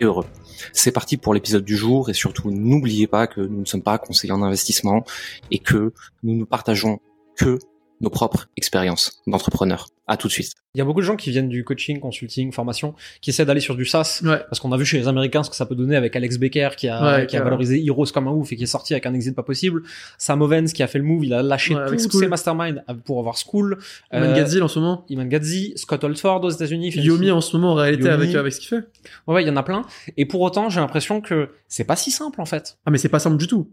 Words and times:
heureux. 0.00 0.26
C'est 0.72 0.92
parti 0.92 1.16
pour 1.16 1.34
l'épisode 1.34 1.64
du 1.64 1.76
jour 1.76 2.10
et 2.10 2.14
surtout 2.14 2.50
n'oubliez 2.50 3.06
pas 3.06 3.26
que 3.26 3.40
nous 3.40 3.60
ne 3.60 3.64
sommes 3.64 3.82
pas 3.82 3.98
conseillers 3.98 4.32
en 4.32 4.42
investissement 4.42 5.04
et 5.50 5.58
que 5.58 5.92
nous 6.22 6.36
ne 6.36 6.44
partageons 6.44 7.00
que 7.36 7.58
nos 8.00 8.10
propres 8.10 8.48
expériences 8.56 9.20
d'entrepreneurs. 9.26 9.86
À 10.06 10.18
tout 10.18 10.28
de 10.28 10.32
suite. 10.32 10.52
Il 10.74 10.78
y 10.80 10.82
a 10.82 10.84
beaucoup 10.84 11.00
de 11.00 11.06
gens 11.06 11.16
qui 11.16 11.30
viennent 11.30 11.48
du 11.48 11.64
coaching, 11.64 11.98
consulting, 11.98 12.52
formation, 12.52 12.94
qui 13.22 13.30
essaient 13.30 13.46
d'aller 13.46 13.60
sur 13.60 13.74
du 13.74 13.86
SaaS, 13.86 14.20
Ouais. 14.22 14.38
parce 14.50 14.60
qu'on 14.60 14.70
a 14.72 14.76
vu 14.76 14.84
chez 14.84 14.98
les 14.98 15.08
Américains 15.08 15.42
ce 15.42 15.48
que 15.48 15.56
ça 15.56 15.64
peut 15.64 15.74
donner 15.74 15.96
avec 15.96 16.14
Alex 16.14 16.36
Becker 16.36 16.68
qui 16.76 16.88
a, 16.88 17.02
Ouais, 17.20 17.26
qui 17.26 17.38
a 17.38 17.42
valorisé 17.42 17.82
Heroes 17.82 18.08
comme 18.12 18.28
un 18.28 18.32
ouf 18.32 18.52
et 18.52 18.56
qui 18.56 18.64
est 18.64 18.66
sorti 18.66 18.92
avec 18.92 19.06
un 19.06 19.14
exit 19.14 19.34
pas 19.34 19.42
possible. 19.42 19.82
Sam 20.18 20.42
Ovens 20.42 20.66
qui 20.74 20.82
a 20.82 20.88
fait 20.88 20.98
le 20.98 21.04
move, 21.04 21.24
il 21.24 21.32
a 21.32 21.42
lâché 21.42 21.74
Ouais, 21.74 21.86
tous 21.86 21.98
School. 22.10 22.20
ses 22.20 22.28
masterminds 22.28 22.82
pour 23.06 23.18
avoir 23.18 23.36
School. 23.38 23.78
Iman 24.12 24.28
Euh, 24.30 24.36
Gadzil 24.36 24.62
en 24.62 24.68
ce 24.68 24.78
moment. 24.78 25.06
Iman 25.08 25.26
Gadzi, 25.26 25.72
Scott 25.76 26.04
Oldford 26.04 26.44
aux 26.44 26.50
États-unis. 26.50 26.90
Yomi 26.94 27.30
en 27.30 27.40
ce 27.40 27.56
moment 27.56 27.72
en 27.72 27.76
réalité 27.76 28.04
Yomi. 28.08 28.14
avec, 28.24 28.34
avec 28.34 28.52
ce 28.52 28.60
qu'il 28.60 28.68
fait. 28.68 28.84
Ouais, 29.26 29.36
ouais, 29.36 29.42
il 29.42 29.46
y 29.46 29.50
en 29.50 29.56
a 29.56 29.62
plein. 29.62 29.86
Et 30.18 30.26
pour 30.26 30.42
autant, 30.42 30.68
j'ai 30.68 30.80
l'impression 30.80 31.22
que 31.22 31.48
c'est 31.68 31.84
pas 31.84 31.96
si 31.96 32.10
simple 32.10 32.42
en 32.42 32.46
fait. 32.46 32.76
Ah 32.84 32.90
mais 32.90 32.98
c'est 32.98 33.08
pas 33.08 33.20
simple 33.20 33.38
du 33.38 33.46
tout. 33.46 33.70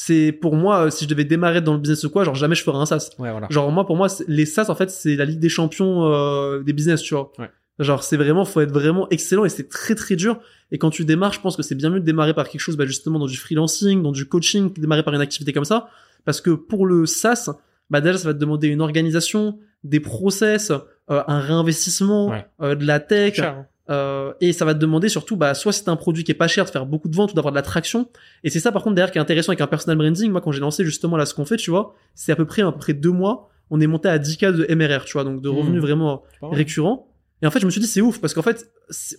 C'est 0.00 0.30
pour 0.30 0.54
moi 0.54 0.84
euh, 0.86 0.90
si 0.90 1.04
je 1.06 1.08
devais 1.10 1.24
démarrer 1.24 1.60
dans 1.60 1.72
le 1.72 1.80
business 1.80 2.04
ou 2.04 2.10
quoi, 2.10 2.22
genre 2.22 2.36
jamais 2.36 2.54
je 2.54 2.62
ferais 2.62 2.78
un 2.78 2.86
SaaS. 2.86 3.10
Ouais, 3.18 3.32
voilà. 3.32 3.48
Genre 3.50 3.68
moi 3.72 3.84
pour 3.84 3.96
moi 3.96 4.06
les 4.28 4.46
SaaS 4.46 4.66
en 4.68 4.76
fait 4.76 4.90
c'est 4.90 5.16
la 5.16 5.24
ligue 5.24 5.40
des 5.40 5.48
champions 5.48 6.04
euh, 6.06 6.62
des 6.62 6.72
business 6.72 7.02
tu 7.02 7.14
vois. 7.14 7.32
Ouais. 7.38 7.50
Genre 7.80 8.04
c'est 8.04 8.16
vraiment 8.16 8.44
faut 8.44 8.60
être 8.60 8.70
vraiment 8.70 9.08
excellent 9.10 9.44
et 9.44 9.48
c'est 9.48 9.68
très 9.68 9.96
très 9.96 10.14
dur. 10.14 10.38
Et 10.70 10.78
quand 10.78 10.90
tu 10.90 11.04
démarres, 11.04 11.32
je 11.32 11.40
pense 11.40 11.56
que 11.56 11.64
c'est 11.64 11.74
bien 11.74 11.90
mieux 11.90 11.98
de 11.98 12.04
démarrer 12.04 12.32
par 12.32 12.48
quelque 12.48 12.60
chose 12.60 12.76
bah, 12.76 12.86
justement 12.86 13.18
dans 13.18 13.26
du 13.26 13.36
freelancing, 13.36 14.00
dans 14.02 14.12
du 14.12 14.26
coaching, 14.28 14.72
démarrer 14.74 15.02
par 15.02 15.14
une 15.14 15.20
activité 15.20 15.52
comme 15.52 15.64
ça, 15.64 15.88
parce 16.24 16.40
que 16.40 16.50
pour 16.50 16.86
le 16.86 17.04
SaaS, 17.06 17.50
bah 17.90 18.00
déjà 18.00 18.18
ça 18.18 18.28
va 18.28 18.34
te 18.34 18.38
demander 18.38 18.68
une 18.68 18.80
organisation, 18.82 19.58
des 19.82 19.98
process, 20.00 20.70
euh, 21.10 21.22
un 21.26 21.40
réinvestissement, 21.40 22.28
Ouais. 22.28 22.46
euh, 22.60 22.74
de 22.76 22.84
la 22.86 23.00
tech. 23.00 23.34
Cher, 23.34 23.54
hein. 23.58 23.66
Euh, 23.90 24.32
et 24.40 24.52
ça 24.52 24.64
va 24.64 24.74
te 24.74 24.78
demander 24.78 25.08
surtout, 25.08 25.36
bah, 25.36 25.54
soit 25.54 25.72
c'est 25.72 25.88
un 25.88 25.96
produit 25.96 26.22
qui 26.24 26.30
est 26.30 26.34
pas 26.34 26.48
cher 26.48 26.64
de 26.66 26.70
faire 26.70 26.84
beaucoup 26.86 27.08
de 27.08 27.16
ventes 27.16 27.32
ou 27.32 27.34
d'avoir 27.34 27.52
de 27.52 27.56
la 27.56 27.62
traction. 27.62 28.08
Et 28.44 28.50
c'est 28.50 28.60
ça, 28.60 28.70
par 28.72 28.82
contre, 28.82 28.94
derrière, 28.96 29.10
qui 29.10 29.18
est 29.18 29.20
intéressant 29.20 29.50
avec 29.50 29.60
un 29.62 29.66
personal 29.66 29.96
branding. 29.96 30.30
Moi, 30.30 30.40
quand 30.40 30.52
j'ai 30.52 30.60
lancé 30.60 30.84
justement 30.84 31.16
là 31.16 31.24
ce 31.26 31.34
qu'on 31.34 31.44
fait, 31.46 31.56
tu 31.56 31.70
vois, 31.70 31.94
c'est 32.14 32.32
à 32.32 32.36
peu 32.36 32.44
près, 32.44 32.62
à 32.62 32.70
peu 32.72 32.78
près 32.78 32.92
deux 32.94 33.10
mois, 33.12 33.48
on 33.70 33.80
est 33.80 33.86
monté 33.86 34.08
à 34.08 34.18
10K 34.18 34.52
de 34.52 34.74
MRR, 34.74 35.04
tu 35.04 35.14
vois, 35.14 35.24
donc 35.24 35.40
de 35.42 35.48
revenus 35.48 35.74
Mhm. 35.76 35.80
vraiment 35.80 36.22
récurrents. 36.42 37.06
Et 37.42 37.46
en 37.46 37.50
fait, 37.50 37.60
je 37.60 37.66
me 37.66 37.70
suis 37.70 37.80
dit, 37.80 37.86
c'est 37.86 38.00
ouf, 38.00 38.20
parce 38.20 38.34
qu'en 38.34 38.42
fait, 38.42 38.70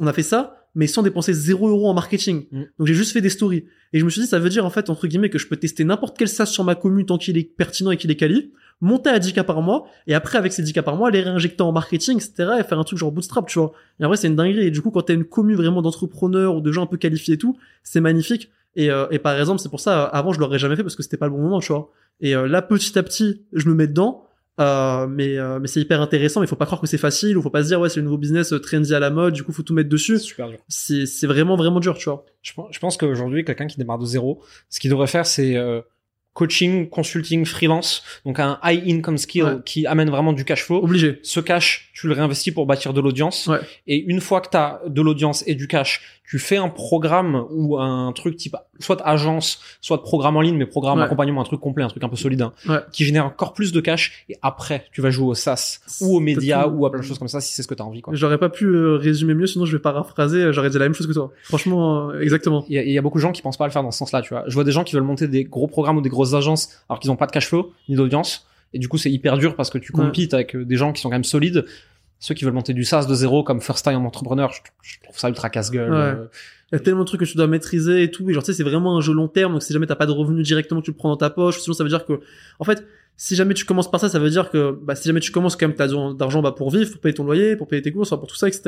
on 0.02 0.08
a 0.08 0.12
fait 0.14 0.24
ça, 0.24 0.68
mais 0.76 0.88
sans 0.88 1.02
dépenser 1.04 1.34
0 1.34 1.70
euros 1.70 1.88
en 1.90 1.94
marketing. 1.94 2.46
Mhm. 2.52 2.68
Donc 2.78 2.88
j'ai 2.88 2.94
juste 2.94 3.14
fait 3.14 3.22
des 3.22 3.30
stories. 3.30 3.66
Et 3.94 4.00
je 4.00 4.06
me 4.06 4.10
suis 4.10 4.22
dit, 4.22 4.28
ça 4.28 4.40
veut 4.40 4.50
dire, 4.50 4.66
en 4.66 4.70
fait, 4.70 4.90
entre 4.90 5.08
guillemets, 5.08 5.30
que 5.30 5.40
je 5.40 5.48
peux 5.48 5.56
tester 5.56 5.84
n'importe 5.84 6.18
quel 6.18 6.28
SaaS 6.28 6.48
sur 6.48 6.64
ma 6.64 6.76
commune 6.76 7.06
tant 7.06 7.18
qu'il 7.18 7.38
est 7.38 7.44
pertinent 7.44 7.92
et 7.92 7.98
qu'il 7.98 8.12
est 8.12 8.16
quali, 8.18 8.52
monter 8.82 9.10
à 9.10 9.20
10K 9.20 9.44
par 9.44 9.62
mois, 9.62 9.86
et 10.08 10.14
après, 10.14 10.38
avec 10.38 10.54
ces 10.54 10.64
10K 10.64 10.82
par 10.82 10.96
mois, 10.96 11.12
les 11.12 11.22
réinjecter 11.22 11.64
en 11.64 11.72
marketing, 11.72 12.18
etc., 12.18 12.52
et 12.60 12.64
faire 12.64 12.80
un 12.80 12.84
truc 12.84 13.00
genre 13.00 13.12
bootstrap, 13.12 13.48
tu 13.48 13.60
vois. 13.60 13.74
Et 14.00 14.06
en 14.06 14.08
vrai, 14.08 14.18
c'est 14.18 14.28
une 14.28 14.36
dinguerie. 14.36 14.68
Et 14.68 14.72
du 14.72 14.82
coup, 14.82 14.92
quand 14.92 15.02
t'as 15.02 15.14
une 15.14 15.26
commune 15.26 15.58
vraiment 15.58 15.82
d'entrepreneurs 15.82 16.56
ou 16.56 16.62
de 16.62 16.72
gens 16.72 16.84
un 16.84 16.88
peu 16.88 16.98
qualifiés 16.98 17.36
et 17.36 17.38
tout, 17.38 17.58
c'est 17.84 18.02
magnifique. 18.02 18.50
Et, 18.76 18.92
euh, 18.92 19.08
et 19.12 19.20
par 19.20 19.38
exemple, 19.38 19.60
c'est 19.60 19.70
pour 19.70 19.80
ça, 19.80 20.06
euh, 20.06 20.10
avant, 20.12 20.32
je 20.32 20.40
l'aurais 20.40 20.60
jamais 20.60 20.76
fait 20.76 20.84
parce 20.84 20.96
que 20.96 21.04
c'était 21.04 21.18
pas 21.18 21.26
le 21.26 21.32
bon 21.34 21.42
moment, 21.42 21.60
tu 21.60 21.74
vois. 21.74 21.92
Et 22.22 22.36
euh, 22.36 22.48
là, 22.48 22.62
petit 22.62 22.98
à 22.98 23.04
petit, 23.04 23.42
je 23.54 23.68
me 23.68 23.74
mets 23.74 23.88
dedans. 23.88 24.26
Euh, 24.60 25.08
mais 25.08 25.38
euh, 25.38 25.60
mais 25.60 25.68
c'est 25.68 25.80
hyper 25.80 26.02
intéressant. 26.02 26.42
Mais 26.42 26.48
faut 26.48 26.56
pas 26.56 26.66
croire 26.66 26.82
que 26.82 26.88
c'est 26.88 26.98
facile 26.98 27.38
ou 27.38 27.42
faut 27.42 27.50
pas 27.50 27.64
se 27.64 27.70
dire 27.70 27.80
ouais 27.80 27.88
c'est 27.88 28.02
le 28.02 28.04
nouveau 28.04 28.18
business 28.18 28.52
euh, 28.52 28.60
trendy 28.60 28.94
à 28.94 29.00
la 29.00 29.10
mode. 29.10 29.34
Du 29.34 29.44
coup, 29.44 29.54
faut 29.54 29.64
tout 29.64 29.74
mettre 29.74 29.90
dessus. 29.90 30.20
super 30.20 30.50
dur. 30.50 30.60
C'est 30.68 31.06
c'est 31.06 31.28
vraiment 31.28 31.56
vraiment 31.56 31.80
dur, 31.80 31.98
tu 31.98 32.10
vois. 32.10 32.26
Je 32.42 32.54
pense, 32.54 32.68
je 32.72 32.80
pense 32.80 32.98
qu'aujourd'hui, 32.98 33.46
quelqu'un 33.46 33.68
qui 33.68 33.78
démarre 33.78 34.00
de 34.00 34.06
zéro, 34.06 34.42
ce 34.70 34.80
qu'il 34.80 34.92
devrait 34.92 35.08
faire, 35.08 35.26
c'est 35.26 35.56
coaching, 36.34 36.88
consulting, 36.90 37.44
freelance, 37.46 38.04
donc 38.26 38.40
un 38.40 38.60
high 38.64 38.82
income 38.88 39.18
skill 39.18 39.44
Ouais. 39.44 39.56
qui 39.66 39.86
amène 39.88 40.10
vraiment 40.10 40.32
du 40.34 40.46
cash 40.46 40.64
flow. 40.64 40.82
Obligé. 40.84 41.20
Ce 41.24 41.40
cash, 41.40 41.92
tu 41.94 42.08
le 42.08 42.14
réinvestis 42.14 42.52
pour 42.52 42.66
bâtir 42.66 42.94
de 42.94 43.02
l'audience. 43.02 43.48
Ouais. 43.48 43.60
Et 43.88 43.98
une 43.98 44.22
fois 44.22 44.40
que 44.42 44.50
tu 44.50 44.58
as 44.58 44.80
de 44.88 45.02
l'audience 45.02 45.44
et 45.48 45.56
du 45.56 45.68
cash, 45.68 46.02
tu 46.30 46.40
fais 46.40 46.58
un 46.58 46.70
programme 46.70 47.46
ou 47.52 47.78
un 47.78 48.12
truc 48.14 48.38
type 48.38 48.56
soit 48.80 49.02
agence, 49.08 49.62
soit 49.82 50.02
programme 50.04 50.38
en 50.38 50.42
ligne, 50.42 50.56
mais 50.58 50.66
programme 50.66 50.98
Ouais. 51.00 51.04
accompagnement, 51.06 51.42
un 51.42 51.46
truc 51.46 51.60
complet, 51.60 51.84
un 51.84 51.88
truc 51.90 52.04
un 52.04 52.10
peu 52.10 52.16
solide, 52.16 52.42
hein, 52.42 52.54
Ouais. 52.68 52.80
qui 52.92 53.06
génère 53.06 53.26
encore 53.26 53.54
plus 53.54 53.72
de 53.72 53.80
cash. 53.82 54.24
Et 54.30 54.38
après, 54.42 54.86
tu 54.92 55.02
vas 55.02 55.10
jouer 55.10 55.28
au 55.28 55.34
SaaS 55.34 55.80
ou 56.02 56.16
aux 56.18 56.20
médias 56.20 56.68
ou 56.68 56.86
à 56.86 56.92
plein 56.92 57.00
de 57.02 57.06
choses 57.06 57.20
comme 57.20 57.28
ça 57.28 57.42
si 57.42 57.54
c'est 57.54 57.62
ce 57.64 57.68
que 57.68 57.74
tu 57.76 57.82
as 57.82 57.86
envie. 57.86 58.02
Quoi. 58.02 58.14
J'aurais 58.16 58.38
pas 58.38 58.50
pu 58.50 58.66
euh, 58.66 58.96
résumer 58.98 59.34
mieux, 59.34 59.48
sinon 59.48 59.66
je 59.66 59.76
vais 59.76 59.82
paraphraser. 59.82 60.38
euh, 60.44 60.52
J'aurais 60.54 60.70
dit 60.70 60.78
la 60.78 60.86
même 60.86 60.94
chose 60.94 61.08
que 61.08 61.14
toi. 61.14 61.32
Franchement, 61.44 62.10
euh, 62.12 62.22
exactement. 62.22 62.66
Il 62.70 62.76
y, 62.76 62.80
a, 62.80 62.84
il 62.84 62.92
y 62.92 62.98
a 62.98 63.02
beaucoup 63.02 63.18
de 63.18 63.22
gens 63.24 63.32
qui 63.32 63.42
pensent 63.42 63.58
pas 63.58 63.66
à 63.66 63.68
le 63.68 63.74
faire 63.74 63.84
dans 63.84 63.92
ce 63.92 63.98
sens-là, 64.00 64.22
tu 64.22 64.30
vois. 64.34 64.44
Je 64.48 64.54
vois 64.54 64.64
des 64.64 64.72
gens 64.72 64.84
qui 64.84 64.96
veulent 64.96 65.04
monter 65.04 65.28
des 65.28 65.44
gros 65.44 65.68
programmes 65.68 65.98
ou 65.98 66.02
des 66.02 66.10
grosses 66.10 66.34
agences 66.34 66.70
alors 66.90 67.00
qu'ils 67.00 67.12
ont 67.12 67.16
pas 67.16 67.26
de 67.28 67.32
cash 67.32 67.48
flow 67.48 67.74
ni 67.90 67.96
d'audience. 67.96 68.46
Et 68.74 68.78
du 68.80 68.88
coup, 68.88 68.98
c'est 69.00 69.10
hyper 69.12 69.38
dur 69.40 69.56
parce 69.56 69.72
que 69.72 69.80
tu 69.80 69.92
Ouais. 69.96 70.06
compites 70.06 70.34
avec 70.36 70.56
des 70.56 70.76
gens 70.76 70.94
qui 70.94 71.02
sont 71.02 71.10
quand 71.10 71.16
même 71.16 71.24
solides. 71.24 71.66
Ceux 72.20 72.36
qui 72.36 72.44
veulent 72.46 72.54
monter 72.54 72.74
du 72.74 72.84
SaaS 72.84 73.06
de 73.06 73.16
zéro 73.16 73.44
comme 73.44 73.62
first 73.62 73.84
time 73.86 74.06
entrepreneur, 74.06 74.52
je, 74.52 74.60
je 74.82 75.00
trouve 75.04 75.18
ça 75.18 75.30
ultra 75.30 75.50
casse-gueule. 75.50 75.90
Ouais. 75.92 75.98
euh, 75.98 76.26
Il 76.72 76.76
y 76.76 76.78
a 76.78 76.80
tellement 76.80 77.02
de 77.02 77.06
trucs 77.08 77.22
que 77.22 77.26
tu 77.26 77.38
dois 77.38 77.48
maîtriser 77.48 78.04
et 78.04 78.12
tout. 78.12 78.30
Et 78.30 78.34
genre, 78.34 78.44
tu 78.44 78.52
sais, 78.52 78.58
c'est 78.58 78.64
vraiment 78.64 78.98
un 78.98 79.02
jeu 79.02 79.14
long 79.14 79.28
terme. 79.30 79.54
Donc, 79.54 79.64
si 79.64 79.72
jamais 79.74 79.88
t'as 79.88 79.96
pas 79.96 80.06
de 80.06 80.12
revenus 80.12 80.46
directement, 80.46 80.82
tu 80.82 80.92
le 80.92 80.98
prends 80.98 81.10
dans 81.10 81.18
ta 81.18 81.30
poche. 81.30 81.60
Sinon, 81.60 81.74
ça 81.74 81.84
veut 81.84 81.90
dire 81.90 82.06
que, 82.06 82.20
en 82.60 82.64
fait, 82.66 82.86
si 83.16 83.36
jamais 83.36 83.54
tu 83.54 83.66
commences 83.66 83.90
par 83.90 84.00
ça, 84.00 84.08
ça 84.08 84.20
veut 84.20 84.30
dire 84.30 84.50
que, 84.50 84.78
bah, 84.82 84.96
si 84.96 85.08
jamais 85.08 85.20
tu 85.22 85.32
commences 85.32 85.56
quand 85.56 85.68
même, 85.68 85.76
t'as 85.76 85.86
besoin 85.86 86.14
d'argent, 86.14 86.42
bah, 86.42 86.52
pour 86.52 86.72
vivre, 86.72 86.92
pour 86.92 87.02
payer 87.02 87.14
ton 87.14 87.24
loyer, 87.24 87.56
pour 87.56 87.68
payer 87.68 87.82
tes 87.82 87.92
courses, 87.92 88.10
pour 88.10 88.28
tout 88.28 88.36
ça, 88.36 88.48
etc. 88.48 88.64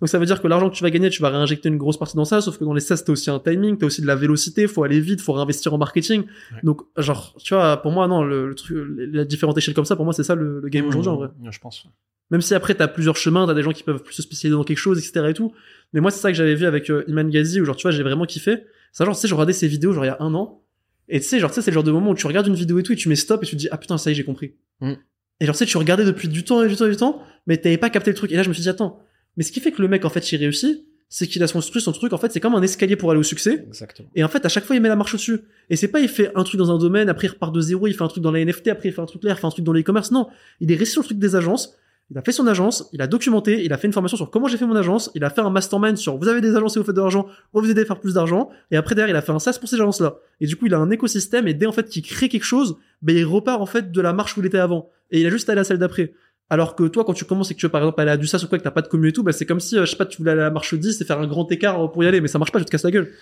Donc, 0.00 0.08
ça 0.08 0.18
veut 0.18 0.26
dire 0.26 0.42
que 0.42 0.46
l'argent 0.48 0.68
que 0.68 0.74
tu 0.74 0.82
vas 0.82 0.90
gagner, 0.90 1.08
tu 1.10 1.22
vas 1.22 1.30
réinjecter 1.30 1.68
une 1.68 1.78
grosse 1.78 1.96
partie 1.98 2.16
dans 2.16 2.24
ça. 2.24 2.40
Sauf 2.40 2.58
que 2.58 2.64
dans 2.64 2.74
les 2.74 2.80
SaaS, 2.80 3.02
t'as 3.06 3.12
aussi 3.12 3.30
un 3.30 3.38
timing, 3.38 3.78
t'as 3.78 3.86
aussi 3.86 4.02
de 4.02 4.06
la 4.06 4.14
vélocité, 4.16 4.66
faut 4.66 4.82
aller 4.84 5.00
vite, 5.00 5.20
faut 5.20 5.32
réinvestir 5.32 5.72
en 5.72 5.78
marketing. 5.78 6.22
Ouais. 6.52 6.58
Donc, 6.64 6.82
genre, 6.96 7.34
tu 7.42 7.54
vois, 7.54 7.76
pour 7.78 7.92
moi, 7.92 8.06
non, 8.08 8.22
le, 8.24 8.48
le 8.48 8.54
truc, 8.54 8.76
la 8.98 9.24
différente 9.24 9.56
échelle 9.56 9.74
comme 9.74 9.84
ça, 9.86 9.96
pour 9.96 10.04
moi, 10.04 10.12
c'est 10.14 10.24
ça 10.24 10.34
le, 10.34 10.60
le 10.60 10.68
game 10.68 10.86
aujourd'hui, 10.86 11.08
en 11.10 11.16
vrai. 11.16 11.28
Je 11.50 11.58
pense. 11.58 11.86
Même 12.30 12.40
si 12.40 12.54
après 12.54 12.74
t'as 12.74 12.88
plusieurs 12.88 13.16
chemins, 13.16 13.46
t'as 13.46 13.54
des 13.54 13.62
gens 13.62 13.72
qui 13.72 13.82
peuvent 13.82 14.02
plus 14.02 14.14
se 14.14 14.22
spécialiser 14.22 14.56
dans 14.56 14.64
quelque 14.64 14.78
chose, 14.78 14.98
etc. 14.98 15.26
et 15.30 15.34
tout. 15.34 15.52
Mais 15.92 16.00
moi 16.00 16.10
c'est 16.10 16.20
ça 16.20 16.30
que 16.30 16.36
j'avais 16.36 16.54
vu 16.54 16.66
avec 16.66 16.90
euh, 16.90 17.04
Iman 17.08 17.28
Ghazi 17.28 17.60
où 17.60 17.64
genre 17.64 17.76
tu 17.76 17.82
vois 17.82 17.90
j'ai 17.90 18.02
vraiment 18.02 18.26
kiffé. 18.26 18.64
Ça 18.92 19.04
genre 19.04 19.14
tu 19.14 19.22
sais 19.22 19.28
je 19.28 19.34
regardais 19.34 19.52
ses 19.52 19.68
vidéos 19.68 19.92
genre 19.92 20.04
il 20.04 20.08
y 20.08 20.10
a 20.10 20.16
un 20.20 20.34
an. 20.34 20.62
Et 21.08 21.20
tu 21.20 21.26
sais 21.26 21.38
genre 21.38 21.50
tu 21.50 21.54
sais 21.54 21.62
c'est 21.62 21.70
le 21.70 21.74
genre 21.74 21.84
de 21.84 21.92
moment 21.92 22.10
où 22.10 22.14
tu 22.14 22.26
regardes 22.26 22.46
une 22.46 22.54
vidéo 22.54 22.78
et 22.78 22.82
tout 22.82 22.92
et 22.92 22.96
tu 22.96 23.08
mets 23.08 23.16
stop 23.16 23.42
et 23.42 23.46
tu 23.46 23.56
te 23.56 23.60
dis 23.60 23.68
ah 23.70 23.78
putain 23.78 23.96
ça 23.96 24.10
y 24.10 24.12
est 24.12 24.16
j'ai 24.16 24.24
compris. 24.24 24.54
Mm. 24.80 24.92
Et 25.40 25.46
genre 25.46 25.54
tu 25.54 25.60
sais 25.60 25.66
tu 25.66 25.78
regardais 25.78 26.04
depuis 26.04 26.28
du 26.28 26.44
temps 26.44 26.62
et 26.62 26.68
du 26.68 26.76
temps 26.76 26.86
et 26.86 26.90
du 26.90 26.96
temps 26.96 27.22
mais 27.46 27.56
t'avais 27.56 27.78
pas 27.78 27.90
capté 27.90 28.10
le 28.10 28.16
truc. 28.16 28.30
Et 28.32 28.36
là 28.36 28.42
je 28.42 28.48
me 28.48 28.54
suis 28.54 28.62
dit 28.62 28.68
attends 28.68 29.00
mais 29.36 29.44
ce 29.44 29.52
qui 29.52 29.60
fait 29.60 29.72
que 29.72 29.80
le 29.80 29.88
mec 29.88 30.04
en 30.04 30.10
fait 30.10 30.30
il 30.32 30.36
réussit 30.36 30.84
c'est 31.08 31.26
qu'il 31.26 31.42
a 31.42 31.48
construit 31.48 31.80
son 31.80 31.92
truc 31.92 32.12
en 32.12 32.18
fait 32.18 32.30
c'est 32.30 32.40
comme 32.40 32.54
un 32.54 32.62
escalier 32.62 32.96
pour 32.96 33.10
aller 33.10 33.20
au 33.20 33.24
succès. 33.24 33.64
Exactement. 33.66 34.10
Et 34.14 34.22
en 34.22 34.28
fait, 34.28 34.44
à 34.44 34.48
chaque 34.48 34.64
fois, 34.64 34.76
il 34.76 34.82
met 34.82 34.88
la 34.88 34.96
marche 34.96 35.14
au-dessus. 35.14 35.40
Et 35.70 35.76
c'est 35.76 35.88
pas, 35.88 36.00
il 36.00 36.08
fait 36.08 36.30
un 36.34 36.44
truc 36.44 36.58
dans 36.58 36.70
un 36.70 36.78
domaine, 36.78 37.08
après 37.08 37.28
il 37.28 37.30
repart 37.30 37.54
de 37.54 37.60
zéro, 37.60 37.86
il 37.86 37.94
fait 37.94 38.02
un 38.02 38.08
truc 38.08 38.22
dans 38.22 38.30
la 38.30 38.44
NFT, 38.44 38.68
après 38.68 38.90
il 38.90 38.92
fait 38.92 39.00
un 39.00 39.06
truc 39.06 39.24
là, 39.24 39.32
il 39.32 39.40
fait 39.40 39.46
un 39.46 39.50
truc 39.50 39.64
dans 39.64 39.72
l'e-commerce. 39.72 40.10
Non. 40.10 40.28
Il 40.60 40.70
est 40.70 40.76
resté 40.76 40.92
sur 40.92 41.02
le 41.02 41.06
truc 41.06 41.18
des 41.18 41.34
agences. 41.34 41.76
Il 42.10 42.16
a 42.16 42.22
fait 42.22 42.32
son 42.32 42.46
agence, 42.46 42.88
il 42.94 43.02
a 43.02 43.06
documenté, 43.06 43.62
il 43.64 43.72
a 43.72 43.76
fait 43.76 43.86
une 43.86 43.92
formation 43.92 44.16
sur 44.16 44.30
comment 44.30 44.48
j'ai 44.48 44.56
fait 44.56 44.64
mon 44.64 44.76
agence, 44.76 45.10
il 45.14 45.24
a 45.24 45.30
fait 45.30 45.42
un 45.42 45.50
mastermind 45.50 45.96
sur 45.98 46.16
vous 46.16 46.26
avez 46.28 46.40
des 46.40 46.56
agences 46.56 46.76
et 46.76 46.80
vous 46.80 46.86
faites 46.86 46.94
de 46.94 47.00
l'argent, 47.00 47.26
on 47.52 47.60
vous 47.60 47.70
aider 47.70 47.82
à 47.82 47.84
faire 47.84 48.00
plus 48.00 48.14
d'argent. 48.14 48.48
Et 48.70 48.76
après, 48.78 48.94
derrière, 48.94 49.14
il 49.14 49.18
a 49.18 49.20
fait 49.20 49.32
un 49.32 49.38
SaaS 49.38 49.58
pour 49.60 49.68
ces 49.68 49.76
agences-là. 49.76 50.16
Et 50.40 50.46
du 50.46 50.56
coup, 50.56 50.66
il 50.66 50.74
a 50.74 50.78
un 50.78 50.90
écosystème 50.90 51.46
et 51.48 51.54
dès 51.54 51.66
en 51.66 51.72
fait 51.72 51.86
qu'il 51.86 52.02
crée 52.02 52.30
quelque 52.30 52.44
chose, 52.44 52.78
ben, 53.02 53.14
il 53.14 53.26
repart 53.26 53.60
en 53.60 53.66
fait 53.66 53.92
de 53.92 54.00
la 54.00 54.14
marche 54.14 54.36
où 54.36 54.40
il 54.40 54.46
était 54.46 54.58
avant. 54.58 54.88
Et 55.10 55.20
il 55.20 55.26
a 55.26 55.30
juste 55.30 55.50
à 55.50 55.52
à 55.52 55.64
celle 55.64 55.78
d'après. 55.78 56.14
Alors 56.50 56.74
que 56.74 56.84
toi, 56.84 57.04
quand 57.04 57.12
tu 57.12 57.24
commences 57.24 57.50
et 57.50 57.54
que 57.54 57.60
tu 57.60 57.66
veux 57.66 57.72
par 57.72 57.82
exemple 57.82 58.00
aller 58.00 58.10
à 58.10 58.16
du 58.16 58.26
SaaS 58.26 58.42
ou 58.42 58.48
quoi, 58.48 58.58
que 58.58 58.64
t'as 58.64 58.70
pas 58.70 58.82
de 58.82 58.88
commu 58.88 59.08
et 59.08 59.12
tout, 59.12 59.22
bah, 59.22 59.32
c'est 59.32 59.44
comme 59.44 59.60
si, 59.60 59.76
euh, 59.76 59.84
je 59.84 59.90
sais 59.90 59.96
pas, 59.96 60.06
tu 60.06 60.18
voulais 60.18 60.32
aller 60.32 60.40
à 60.40 60.44
la 60.44 60.50
marche 60.50 60.74
10 60.74 61.00
et 61.00 61.04
faire 61.04 61.18
un 61.18 61.26
grand 61.26 61.50
écart 61.52 61.90
pour 61.92 62.02
y 62.04 62.06
aller, 62.06 62.20
mais 62.20 62.28
ça 62.28 62.38
marche 62.38 62.52
pas, 62.52 62.58
je 62.58 62.64
te 62.64 62.70
casse 62.70 62.84
la 62.84 62.90
gueule. 62.90 63.12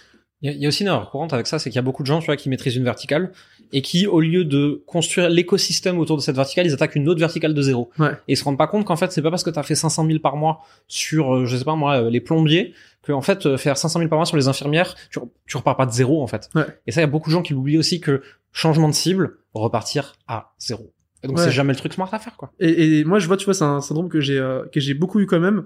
Il 0.42 0.50
y, 0.50 0.52
a, 0.52 0.54
il 0.54 0.60
y 0.60 0.66
a 0.66 0.68
aussi 0.68 0.82
une 0.82 0.88
erreur 0.88 1.10
courante 1.10 1.32
avec 1.32 1.46
ça, 1.46 1.58
c'est 1.58 1.70
qu'il 1.70 1.76
y 1.76 1.78
a 1.78 1.82
beaucoup 1.82 2.02
de 2.02 2.06
gens, 2.06 2.20
tu 2.20 2.26
vois, 2.26 2.36
qui 2.36 2.48
maîtrisent 2.50 2.76
une 2.76 2.84
verticale 2.84 3.32
et 3.72 3.82
qui, 3.82 4.06
au 4.06 4.20
lieu 4.20 4.44
de 4.44 4.82
construire 4.86 5.30
l'écosystème 5.30 5.98
autour 5.98 6.16
de 6.16 6.22
cette 6.22 6.36
verticale, 6.36 6.66
ils 6.66 6.74
attaquent 6.74 6.94
une 6.94 7.08
autre 7.08 7.20
verticale 7.20 7.54
de 7.54 7.62
zéro. 7.62 7.90
Ouais. 7.98 8.12
Et 8.28 8.34
ils 8.34 8.36
se 8.36 8.44
rendent 8.44 8.58
pas 8.58 8.66
compte 8.66 8.84
qu'en 8.84 8.96
fait, 8.96 9.10
c'est 9.12 9.22
pas 9.22 9.30
parce 9.30 9.42
que 9.42 9.50
tu 9.50 9.58
as 9.58 9.62
fait 9.62 9.74
500 9.74 10.06
000 10.06 10.18
par 10.18 10.36
mois 10.36 10.60
sur, 10.88 11.34
euh, 11.34 11.46
je 11.46 11.56
sais 11.56 11.64
pas 11.64 11.74
moi, 11.74 12.02
euh, 12.02 12.10
les 12.10 12.20
plombiers, 12.20 12.74
que 13.02 13.12
en 13.12 13.22
fait, 13.22 13.46
euh, 13.46 13.56
faire 13.56 13.78
500 13.78 13.98
000 14.00 14.10
par 14.10 14.18
mois 14.18 14.26
sur 14.26 14.36
les 14.36 14.46
infirmières, 14.46 14.94
tu, 15.10 15.20
tu 15.46 15.56
repars 15.56 15.76
pas 15.76 15.86
de 15.86 15.92
zéro 15.92 16.22
en 16.22 16.26
fait. 16.26 16.50
Ouais. 16.54 16.66
Et 16.86 16.92
ça, 16.92 17.00
il 17.00 17.04
y 17.04 17.08
a 17.08 17.10
beaucoup 17.10 17.30
de 17.30 17.34
gens 17.34 17.42
qui 17.42 17.54
l'oublient 17.54 17.78
aussi 17.78 18.00
que 18.00 18.22
changement 18.52 18.88
de 18.88 18.94
cible, 18.94 19.38
repartir 19.54 20.16
à 20.28 20.54
zéro. 20.58 20.92
Et 21.22 21.28
donc 21.28 21.38
Ouais. 21.38 21.44
c'est 21.44 21.50
jamais 21.50 21.72
le 21.72 21.78
truc 21.78 21.92
smart 21.94 22.12
à 22.12 22.18
faire, 22.18 22.36
quoi. 22.36 22.52
Et, 22.60 22.98
et 23.00 23.04
moi, 23.04 23.18
je 23.18 23.26
vois, 23.26 23.36
tu 23.36 23.44
vois, 23.46 23.54
c'est 23.54 23.64
un 23.64 23.80
syndrome 23.80 24.08
que 24.08 24.20
j'ai 24.20 24.38
euh, 24.38 24.64
que 24.72 24.80
j'ai 24.80 24.94
beaucoup 24.94 25.18
eu 25.20 25.26
quand 25.26 25.40
même, 25.40 25.64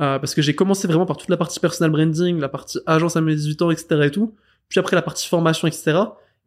euh, 0.00 0.18
parce 0.18 0.34
que 0.34 0.42
j'ai 0.42 0.54
commencé 0.54 0.86
vraiment 0.88 1.06
par 1.06 1.16
toute 1.16 1.28
la 1.30 1.36
partie 1.36 1.60
personal 1.60 1.90
branding, 1.90 2.38
la 2.40 2.48
partie 2.48 2.78
agence 2.86 3.16
à 3.16 3.20
mes 3.20 3.34
18 3.34 3.62
ans, 3.62 3.70
etc. 3.70 4.02
et 4.04 4.10
tout, 4.10 4.34
puis 4.68 4.80
après 4.80 4.96
la 4.96 5.02
partie 5.02 5.26
formation, 5.28 5.66
etc. 5.68 5.98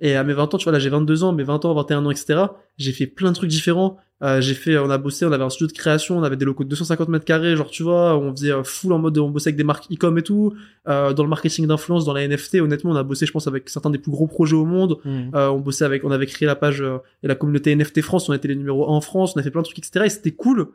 Et 0.02 0.16
à 0.16 0.24
mes 0.24 0.34
20 0.34 0.54
ans, 0.54 0.58
tu 0.58 0.64
vois, 0.64 0.74
là, 0.74 0.80
j'ai 0.80 0.90
22 0.90 1.24
ans, 1.24 1.32
mes 1.32 1.44
20 1.44 1.64
ans, 1.66 1.74
21 1.76 2.06
ans, 2.06 2.12
etc. 2.12 2.42
J'ai 2.78 2.92
fait 2.92 3.06
plein 3.06 3.30
de 3.30 3.36
trucs 3.36 3.52
différents. 3.52 3.98
Euh, 4.24 4.42
j'ai 4.42 4.54
fait, 4.54 4.78
on 4.78 4.90
a 4.90 4.98
bossé, 4.98 5.26
on 5.26 5.32
avait 5.32 5.44
un 5.44 5.50
studio 5.50 5.68
de 5.68 5.72
création, 5.72 6.18
on 6.18 6.24
avait 6.24 6.36
des 6.36 6.46
locaux 6.46 6.64
de 6.64 6.70
250 6.70 7.10
mètres 7.10 7.26
carrés, 7.26 7.56
genre, 7.56 7.70
tu 7.70 7.82
vois, 7.82 8.16
on 8.18 8.32
faisait 8.36 8.52
euh, 8.52 8.64
full 8.64 8.94
en 8.94 9.00
mode, 9.00 9.18
on 9.18 9.30
bossait 9.30 9.50
avec 9.50 9.58
des 9.58 9.64
marques 9.64 9.92
e-com 9.92 10.16
et 10.18 10.22
tout, 10.22 10.54
euh, 10.88 11.14
dans 11.14 11.24
le 11.24 11.30
marketing 11.30 11.66
d'influence, 11.66 12.06
dans 12.06 12.14
la 12.14 12.28
NFT. 12.28 12.56
Honnêtement, 12.56 12.92
on 12.92 12.96
a 12.96 13.04
bossé, 13.04 13.26
je 13.26 13.32
pense, 13.32 13.48
avec 13.48 13.70
certains 13.70 13.90
des 13.90 13.98
plus 13.98 14.12
gros 14.12 14.28
projets 14.28 14.56
au 14.56 14.66
monde. 14.66 14.98
Mhm. 15.06 15.32
Euh, 15.34 15.50
on 15.50 15.60
bossait 15.60 15.86
avec, 15.86 16.04
on 16.04 16.12
avait 16.12 16.28
créé 16.28 16.46
la 16.46 16.56
page 16.56 16.82
euh, 16.82 16.98
et 17.24 17.28
la 17.28 17.36
communauté 17.36 17.76
NFT 17.76 18.02
France, 18.02 18.30
on 18.30 18.34
était 18.34 18.48
les 18.48 18.56
numéros 18.56 18.90
1 18.90 18.94
en 18.94 19.02
France, 19.02 19.34
on 19.36 19.40
a 19.40 19.44
fait 19.44 19.52
plein 19.52 19.62
de 19.62 19.66
trucs, 19.66 19.80
etc. 19.80 20.06
Et 20.06 20.10
c'était 20.10 20.32
cool. 20.32 20.68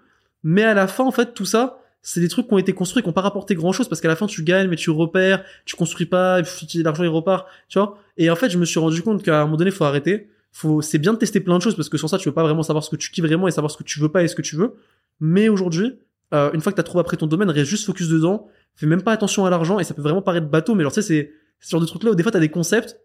Mais 0.42 0.62
à 0.62 0.74
la 0.74 0.86
fin, 0.86 1.04
en 1.04 1.12
fait, 1.12 1.34
tout 1.34 1.46
ça, 1.46 1.78
c'est 2.08 2.20
des 2.20 2.28
trucs 2.28 2.46
qui 2.46 2.54
ont 2.54 2.58
été 2.58 2.72
construits, 2.72 3.02
qui 3.02 3.08
n'ont 3.08 3.12
pas 3.12 3.20
rapporté 3.20 3.56
grand 3.56 3.72
chose 3.72 3.88
parce 3.88 4.00
qu'à 4.00 4.06
la 4.06 4.14
fin, 4.14 4.28
tu 4.28 4.44
gagnes, 4.44 4.68
mais 4.68 4.76
tu 4.76 4.90
repères, 4.90 5.42
tu 5.64 5.74
construis 5.74 6.06
pas, 6.06 6.40
l'argent 6.76 7.02
il 7.02 7.08
repart, 7.08 7.48
tu 7.68 7.80
vois. 7.80 7.98
Et 8.16 8.30
en 8.30 8.36
fait, 8.36 8.48
je 8.48 8.58
me 8.58 8.64
suis 8.64 8.78
rendu 8.78 9.02
compte 9.02 9.24
qu'à 9.24 9.40
un 9.40 9.44
moment 9.46 9.56
donné, 9.56 9.72
faut 9.72 9.82
arrêter. 9.82 10.30
Faut, 10.52 10.82
c'est 10.82 10.98
bien 10.98 11.14
de 11.14 11.18
tester 11.18 11.40
plein 11.40 11.58
de 11.58 11.62
choses 11.62 11.74
parce 11.74 11.88
que 11.88 11.98
sur 11.98 12.08
ça, 12.08 12.16
tu 12.16 12.28
veux 12.28 12.34
pas 12.34 12.44
vraiment 12.44 12.62
savoir 12.62 12.84
ce 12.84 12.90
que 12.90 12.96
tu 12.96 13.10
kiffes 13.10 13.24
vraiment 13.24 13.48
et 13.48 13.50
savoir 13.50 13.72
ce 13.72 13.76
que 13.76 13.82
tu 13.82 13.98
veux 13.98 14.08
pas 14.08 14.22
et 14.22 14.28
ce 14.28 14.36
que 14.36 14.42
tu 14.42 14.54
veux. 14.54 14.76
Mais 15.18 15.48
aujourd'hui, 15.48 15.98
euh, 16.32 16.52
une 16.52 16.60
fois 16.60 16.70
que 16.70 16.76
t'as 16.76 16.84
trouvé 16.84 17.00
après 17.00 17.16
ton 17.16 17.26
domaine, 17.26 17.50
reste 17.50 17.68
juste 17.68 17.86
focus 17.86 18.08
dedans. 18.08 18.46
Fais 18.76 18.86
même 18.86 19.02
pas 19.02 19.10
attention 19.10 19.44
à 19.44 19.50
l'argent 19.50 19.80
et 19.80 19.84
ça 19.84 19.92
peut 19.92 20.02
vraiment 20.02 20.22
paraître 20.22 20.46
bateau, 20.46 20.76
mais 20.76 20.84
genre, 20.84 20.92
tu 20.92 21.02
sais, 21.02 21.08
c'est 21.08 21.32
ce 21.58 21.70
genre 21.70 21.80
de 21.80 21.86
trucs 21.86 22.04
là 22.04 22.12
où 22.12 22.14
des 22.14 22.22
fois 22.22 22.30
t'as 22.30 22.38
des 22.38 22.50
concepts, 22.50 23.00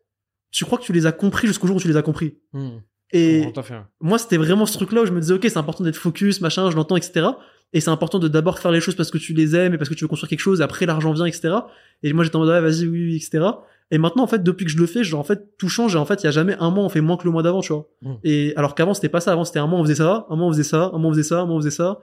tu 0.51 0.63
crois 0.63 0.77
que 0.77 0.83
tu 0.83 0.93
les 0.93 1.07
as 1.07 1.11
compris 1.11 1.47
jusqu'au 1.47 1.65
jour 1.65 1.77
où 1.77 1.79
tu 1.79 1.87
les 1.87 1.97
as 1.97 2.03
compris. 2.03 2.37
Mhm. 2.53 2.81
Et 3.13 3.51
moi, 3.99 4.19
c'était 4.19 4.37
vraiment 4.37 4.67
ce 4.67 4.73
truc-là 4.73 5.01
où 5.01 5.05
je 5.05 5.11
me 5.11 5.19
disais, 5.19 5.33
ok, 5.33 5.41
c'est 5.43 5.57
important 5.57 5.83
d'être 5.83 5.97
focus, 5.97 6.39
machin, 6.39 6.69
je 6.69 6.75
l'entends, 6.75 6.95
etc. 6.95 7.27
Et 7.73 7.79
c'est 7.79 7.89
important 7.89 8.19
de 8.19 8.27
d'abord 8.27 8.59
faire 8.59 8.71
les 8.71 8.81
choses 8.81 8.95
parce 8.95 9.11
que 9.11 9.17
tu 9.17 9.33
les 9.33 9.55
aimes 9.55 9.73
et 9.73 9.77
parce 9.77 9.89
que 9.89 9.93
tu 9.93 10.03
veux 10.03 10.07
construire 10.07 10.29
quelque 10.29 10.39
chose, 10.39 10.59
et 10.59 10.63
après 10.63 10.85
l'argent 10.85 11.13
vient, 11.13 11.25
etc. 11.25 11.55
Et 12.03 12.11
moi, 12.13 12.23
j'étais 12.23 12.35
en 12.35 12.39
mode, 12.39 12.49
ouais, 12.49 12.61
vas-y, 12.61 12.85
oui, 12.85 13.05
oui, 13.05 13.15
etc. 13.15 13.45
Et 13.91 13.97
maintenant, 13.97 14.23
en 14.23 14.27
fait, 14.27 14.43
depuis 14.43 14.65
que 14.65 14.71
je 14.71 14.77
le 14.77 14.85
fais, 14.85 15.03
genre, 15.03 15.19
en 15.19 15.23
fait, 15.23 15.57
tout 15.57 15.69
change, 15.69 15.95
et 15.95 15.97
en 15.97 16.05
fait, 16.05 16.23
il 16.23 16.25
y 16.25 16.27
a 16.27 16.31
jamais 16.31 16.55
un 16.59 16.69
mois, 16.69 16.83
on 16.83 16.89
fait 16.89 17.01
moins 17.01 17.17
que 17.17 17.25
le 17.25 17.31
mois 17.31 17.43
d'avant, 17.43 17.61
tu 17.61 17.73
vois. 17.73 17.87
Mm. 18.01 18.13
Et 18.23 18.53
alors 18.55 18.75
qu'avant, 18.75 18.93
c'était 18.93 19.09
pas 19.09 19.21
ça. 19.21 19.31
Avant, 19.31 19.45
c'était 19.45 19.59
un 19.59 19.67
mois, 19.67 19.79
on 19.79 19.83
faisait 19.83 19.95
ça, 19.95 20.25
un 20.29 20.35
mois, 20.35 20.47
on 20.47 20.51
faisait 20.51 20.63
ça, 20.63 20.91
un 20.93 20.97
mois, 20.97 21.09
on 21.09 21.13
faisait 21.13 21.23
ça, 21.23 21.41
un 21.41 21.45
mois, 21.45 21.55
on 21.55 21.59
faisait 21.59 21.71
ça. 21.71 21.99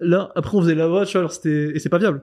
Là, 0.00 0.30
après, 0.36 0.56
on 0.56 0.62
faisait 0.62 0.74
là-bas, 0.74 1.06
tu 1.06 1.12
vois, 1.12 1.20
alors 1.20 1.32
c'était, 1.32 1.72
et 1.74 1.78
c'est 1.78 1.88
pas 1.88 1.98
viable. 1.98 2.22